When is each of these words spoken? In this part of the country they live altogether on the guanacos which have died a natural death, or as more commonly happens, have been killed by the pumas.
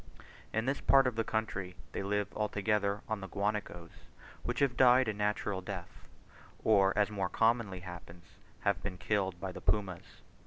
In 0.51 0.65
this 0.65 0.81
part 0.81 1.05
of 1.05 1.15
the 1.15 1.23
country 1.23 1.75
they 1.91 2.01
live 2.01 2.33
altogether 2.35 3.01
on 3.07 3.21
the 3.21 3.27
guanacos 3.27 3.91
which 4.41 4.57
have 4.57 4.75
died 4.75 5.07
a 5.07 5.13
natural 5.13 5.61
death, 5.61 6.07
or 6.63 6.91
as 6.97 7.11
more 7.11 7.29
commonly 7.29 7.81
happens, 7.81 8.25
have 8.61 8.81
been 8.81 8.97
killed 8.97 9.39
by 9.39 9.51
the 9.51 9.61
pumas. 9.61 10.23